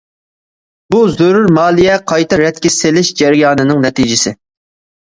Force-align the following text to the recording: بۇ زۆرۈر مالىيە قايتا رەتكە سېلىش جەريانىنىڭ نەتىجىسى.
بۇ 0.95 1.01
زۆرۈر 1.17 1.45
مالىيە 1.59 1.99
قايتا 2.13 2.43
رەتكە 2.45 2.75
سېلىش 2.79 3.13
جەريانىنىڭ 3.23 3.87
نەتىجىسى. 3.89 4.37